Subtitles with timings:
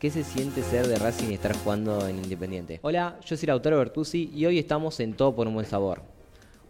[0.00, 2.80] ¿Qué se siente ser de Racing y estar jugando en Independiente?
[2.80, 6.00] Hola, yo soy Lautaro Bertuzzi y hoy estamos en Todo por un Buen Sabor.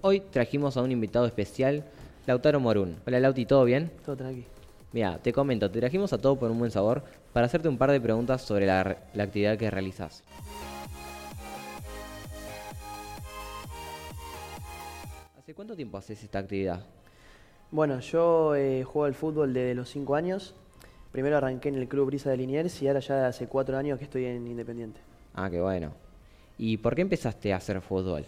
[0.00, 1.82] Hoy trajimos a un invitado especial,
[2.24, 2.94] Lautaro Morún.
[3.04, 3.90] Hola Lauti, ¿todo bien?
[4.04, 4.44] Todo tranqui.
[4.92, 7.02] Mira, te comento, te trajimos a Todo por un Buen Sabor
[7.32, 10.22] para hacerte un par de preguntas sobre la, la actividad que realizas.
[15.36, 16.86] ¿Hace cuánto tiempo haces esta actividad?
[17.72, 20.54] Bueno, yo eh, juego al fútbol desde los 5 años.
[21.16, 24.04] Primero arranqué en el Club Brisa de Liniers y ahora ya hace 4 años que
[24.04, 25.00] estoy en Independiente.
[25.32, 25.94] Ah, qué bueno.
[26.58, 28.26] ¿Y por qué empezaste a hacer fútbol?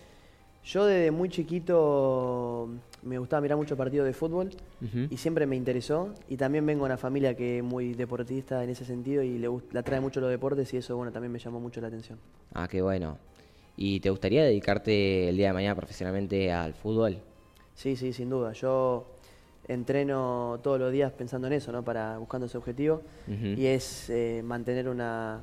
[0.64, 2.66] Yo desde muy chiquito
[3.02, 4.48] me gustaba mirar mucho partidos de fútbol
[5.10, 6.14] y siempre me interesó.
[6.30, 9.50] Y también vengo de una familia que es muy deportista en ese sentido y le,
[9.70, 12.18] le atrae mucho los deportes y eso bueno también me llamó mucho la atención.
[12.54, 13.18] Ah, qué bueno.
[13.76, 17.18] ¿Y te gustaría dedicarte el día de mañana profesionalmente al fútbol?
[17.74, 18.54] Sí, sí, sin duda.
[18.54, 19.17] Yo
[19.68, 21.84] entreno todos los días pensando en eso, ¿no?
[21.84, 23.02] Para buscando ese objetivo.
[23.28, 25.40] Y es eh, mantener una,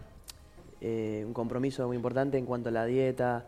[0.81, 3.45] eh, un compromiso muy importante en cuanto a la dieta,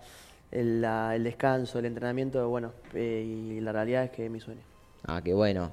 [0.52, 4.40] el, la- el descanso, el entrenamiento, bueno, eh, y la realidad es que es mi
[4.40, 4.62] sueño.
[5.06, 5.72] Ah, qué bueno.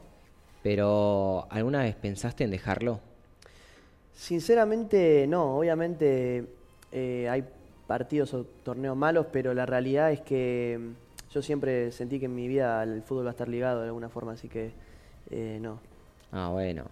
[0.63, 2.99] Pero, ¿alguna vez pensaste en dejarlo?
[4.15, 6.47] Sinceramente, no, obviamente
[6.93, 7.45] eh, hay
[7.87, 10.79] partidos o torneos malos, pero la realidad es que
[11.33, 14.09] yo siempre sentí que en mi vida el fútbol va a estar ligado de alguna
[14.09, 14.71] forma, así que
[15.31, 15.81] eh, no.
[16.33, 16.85] Ah, bueno.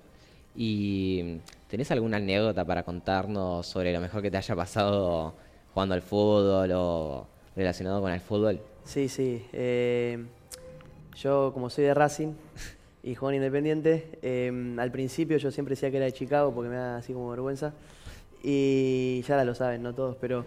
[0.55, 1.38] ¿Y
[1.69, 5.34] tenés alguna anécdota para contarnos sobre lo mejor que te haya pasado
[5.72, 8.60] jugando al fútbol o relacionado con el fútbol?
[8.84, 9.47] Sí, sí.
[9.53, 10.25] eh,
[11.16, 12.33] yo, como soy de Racing
[13.03, 16.70] y juego en Independiente, eh, al principio yo siempre decía que era de Chicago porque
[16.70, 17.72] me da así como vergüenza.
[18.42, 20.44] Y ya lo saben, no todos, pero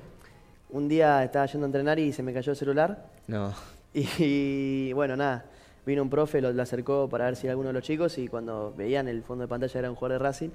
[0.70, 3.10] un día estaba yendo a entrenar y se me cayó el celular.
[3.28, 3.54] No.
[3.94, 5.46] Y, bueno, nada,
[5.86, 8.28] vino un profe, lo, lo acercó para ver si era alguno de los chicos y
[8.28, 10.50] cuando veían el fondo de pantalla era un jugador de Racing.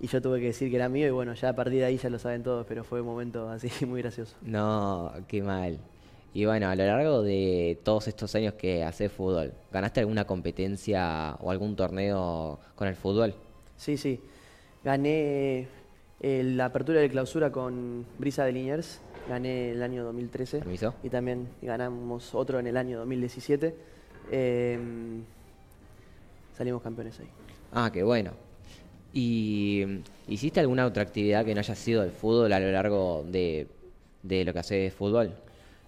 [0.00, 1.96] Y yo tuve que decir que era mío y bueno, ya a partir de ahí
[1.96, 4.34] ya lo saben todos, pero fue un momento así muy gracioso.
[4.42, 5.78] No, qué mal.
[6.34, 11.36] Y bueno, a lo largo de todos estos años que haces fútbol, ¿ganaste alguna competencia
[11.40, 13.34] o algún torneo con el fútbol?
[13.76, 14.20] Sí, sí.
[14.82, 15.68] Gané
[16.20, 19.00] eh, la apertura de clausura con Brisa de Liniers.
[19.28, 20.58] Gané el año 2013.
[20.58, 20.94] ¿Permiso?
[21.04, 23.74] Y también ganamos otro en el año 2017.
[24.30, 24.78] Eh,
[26.56, 27.28] salimos campeones ahí.
[27.72, 28.32] Ah, qué bueno.
[29.12, 29.84] ¿Y
[30.26, 33.68] hiciste alguna otra actividad que no haya sido el fútbol a lo largo de,
[34.22, 35.32] de lo que haces fútbol?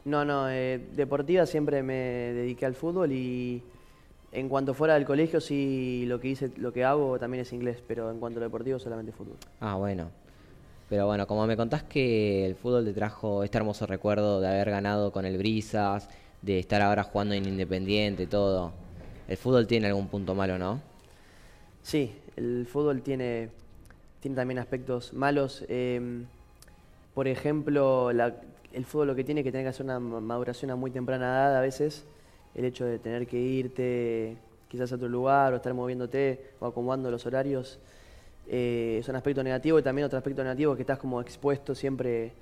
[0.05, 3.63] No, no, eh, deportiva siempre me dediqué al fútbol y
[4.31, 7.83] en cuanto fuera del colegio sí lo que hice, lo que hago también es inglés,
[7.87, 9.37] pero en cuanto a lo deportivo solamente fútbol.
[9.59, 10.09] Ah, bueno.
[10.89, 14.71] Pero bueno, como me contás que el fútbol te trajo este hermoso recuerdo de haber
[14.71, 16.09] ganado con el Brisas,
[16.47, 18.73] de estar ahora jugando en Independiente, todo.
[19.27, 20.81] El fútbol tiene algún punto malo, ¿no?
[21.83, 23.51] Sí, el fútbol tiene,
[24.21, 25.65] tiene también aspectos malos.
[25.69, 26.23] eh,
[27.15, 30.71] por ejemplo, el fútbol lo que tiene es que tener que hacer una ma- maduración
[30.71, 32.05] a muy temprana edad a veces.
[32.55, 34.37] El hecho de tener que irte
[34.69, 37.79] quizás a otro lugar o estar moviéndote o acomodando los horarios
[38.49, 41.75] eh, es un aspecto negativo y también otro aspecto negativo es que estás como expuesto
[41.75, 42.33] siempre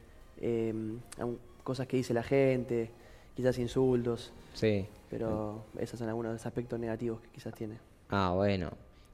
[0.41, 0.75] eh,
[1.19, 1.27] a
[1.63, 2.91] cosas que dice la gente,
[3.37, 4.87] quizás insultos, Sí.
[5.11, 7.79] pero esos son algunos de los aspectos negativos que quizás tiene.
[8.11, 8.71] Ah, bueno.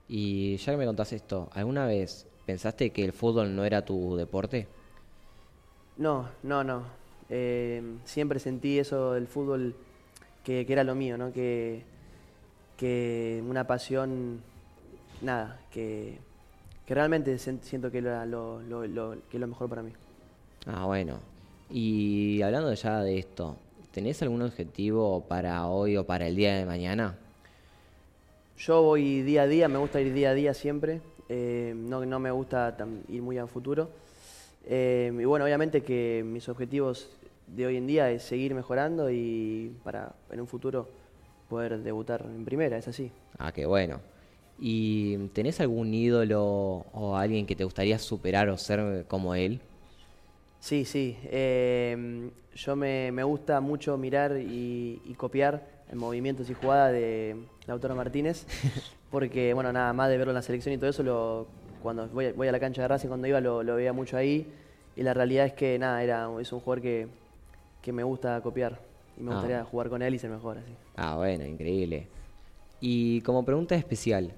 [0.08, 4.16] Y ya que me contás esto, ¿alguna vez pensaste que el fútbol no era tu
[4.16, 4.66] deporte?
[5.96, 6.82] No, no, no.
[7.28, 9.74] Eh, siempre sentí eso del fútbol
[10.44, 11.32] que, que era lo mío, ¿no?
[11.32, 11.84] Que,
[12.76, 14.40] que una pasión,
[15.22, 16.18] nada, que,
[16.86, 19.92] que realmente siento que era lo, lo- lo- que es lo mejor para mí.
[20.66, 21.18] Ah, bueno.
[21.70, 23.56] Y hablando ya de esto,
[23.92, 27.16] ¿tenés algún objetivo para hoy o para el día de mañana?
[28.58, 32.20] Yo voy día a día, me gusta ir día a día siempre, eh, no, no
[32.20, 32.76] me gusta
[33.08, 33.90] ir muy a futuro.
[34.66, 37.08] Eh, y bueno, obviamente que mis objetivos
[37.46, 40.88] de hoy en día es seguir mejorando y para en un futuro
[41.48, 43.10] poder debutar en primera, es así.
[43.38, 44.00] Ah, qué bueno.
[44.58, 49.60] ¿Y tenés algún ídolo o alguien que te gustaría superar o ser como él?
[50.60, 51.16] Sí, sí.
[51.24, 57.36] eh, yo me, me gusta mucho mirar y, y copiar el movimientos y jugadas de
[57.66, 58.44] Lautaro Martínez,
[59.10, 61.46] porque, bueno, nada más de verlo en la selección y todo eso, lo,
[61.82, 64.46] cuando voy, voy a la cancha de Racing, cuando iba, lo, lo veía mucho ahí,
[64.96, 67.08] y la realidad es que, nada, era, es un jugador que,
[67.82, 68.78] que me gusta copiar,
[69.16, 69.34] y me Ah.
[69.34, 70.72] gustaría jugar con él y ser mejor, así.
[70.96, 72.06] Ah, bueno, increíble.
[72.80, 74.32] Y como pregunta especial,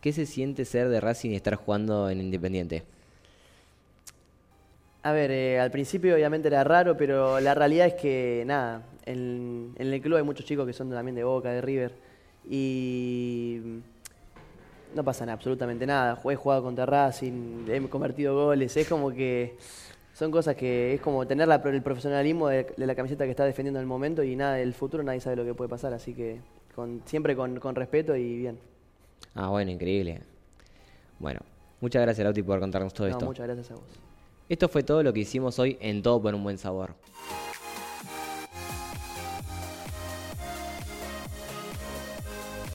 [0.00, 2.84] ¿qué se siente ser de Racing y estar jugando en Independiente?
[5.06, 9.72] A ver, eh, al principio obviamente era raro, pero la realidad es que nada, en,
[9.78, 11.92] en el club hay muchos chicos que son también de Boca, de River,
[12.50, 13.60] y
[14.96, 16.20] no pasa nada, absolutamente nada.
[16.28, 19.56] He jugado contra Racing, he convertido goles, es como que
[20.12, 23.44] son cosas que es como tener la- el profesionalismo de, de la camiseta que está
[23.44, 26.14] defendiendo en el momento y nada, el futuro nadie sabe lo que puede pasar, así
[26.14, 26.40] que
[26.74, 28.58] con, siempre con, con respeto y bien.
[29.36, 30.22] Ah, bueno, increíble.
[31.20, 31.38] Bueno,
[31.80, 33.26] muchas gracias Lauti por contarnos todo No, esto.
[33.26, 33.84] muchas gracias a vos.
[34.48, 36.94] Esto fue todo lo que hicimos hoy en Todo por un Buen Sabor.